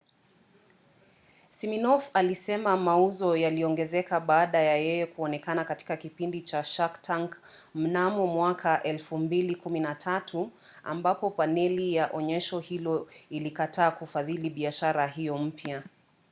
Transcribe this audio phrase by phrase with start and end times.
[1.49, 7.37] siminoff alisema mauzo yaliongezeka baada ya yeye kuonekana katika kipindi cha shark tank
[7.75, 10.47] mnamo 2013
[10.83, 15.83] ambapo paneli ya onyesho hilo ilikataa kufadhili biashara hiyo mpya